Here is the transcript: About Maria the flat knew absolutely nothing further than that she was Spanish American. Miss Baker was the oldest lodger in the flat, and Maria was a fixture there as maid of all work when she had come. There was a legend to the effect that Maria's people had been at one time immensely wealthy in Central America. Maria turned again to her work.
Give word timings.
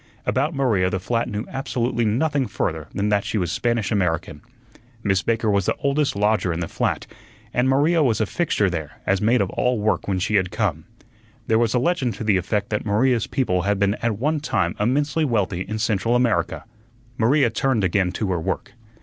About 0.25 0.55
Maria 0.55 0.89
the 0.89 0.99
flat 0.99 1.29
knew 1.29 1.45
absolutely 1.47 2.05
nothing 2.05 2.47
further 2.47 2.87
than 2.91 3.09
that 3.09 3.23
she 3.23 3.37
was 3.37 3.51
Spanish 3.51 3.91
American. 3.91 4.41
Miss 5.03 5.21
Baker 5.21 5.47
was 5.47 5.67
the 5.67 5.75
oldest 5.75 6.15
lodger 6.15 6.51
in 6.51 6.59
the 6.59 6.67
flat, 6.67 7.05
and 7.53 7.69
Maria 7.69 8.01
was 8.01 8.19
a 8.19 8.25
fixture 8.25 8.67
there 8.67 8.99
as 9.05 9.21
maid 9.21 9.41
of 9.41 9.51
all 9.51 9.79
work 9.79 10.07
when 10.07 10.17
she 10.17 10.33
had 10.37 10.49
come. 10.49 10.85
There 11.45 11.59
was 11.59 11.75
a 11.75 11.77
legend 11.77 12.15
to 12.15 12.23
the 12.23 12.37
effect 12.37 12.71
that 12.71 12.83
Maria's 12.83 13.27
people 13.27 13.61
had 13.61 13.77
been 13.77 13.93
at 14.01 14.17
one 14.17 14.39
time 14.39 14.73
immensely 14.79 15.23
wealthy 15.23 15.61
in 15.61 15.77
Central 15.77 16.15
America. 16.15 16.65
Maria 17.19 17.51
turned 17.51 17.83
again 17.83 18.11
to 18.13 18.31
her 18.31 18.39
work. 18.39 18.73